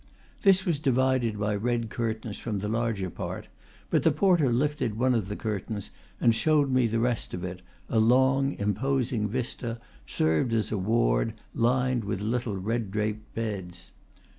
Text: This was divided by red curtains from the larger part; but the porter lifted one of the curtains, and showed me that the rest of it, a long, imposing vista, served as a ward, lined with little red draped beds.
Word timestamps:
This 0.41 0.65
was 0.65 0.79
divided 0.79 1.39
by 1.39 1.53
red 1.55 1.91
curtains 1.91 2.39
from 2.39 2.57
the 2.57 2.67
larger 2.67 3.11
part; 3.11 3.49
but 3.91 4.01
the 4.01 4.09
porter 4.09 4.51
lifted 4.51 4.97
one 4.97 5.13
of 5.13 5.27
the 5.27 5.35
curtains, 5.35 5.91
and 6.19 6.33
showed 6.33 6.71
me 6.71 6.87
that 6.87 6.93
the 6.93 6.99
rest 6.99 7.35
of 7.35 7.43
it, 7.43 7.61
a 7.87 7.99
long, 7.99 8.55
imposing 8.55 9.27
vista, 9.27 9.79
served 10.07 10.55
as 10.55 10.71
a 10.71 10.77
ward, 10.79 11.35
lined 11.53 12.03
with 12.03 12.19
little 12.19 12.57
red 12.57 12.89
draped 12.89 13.31
beds. 13.35 13.91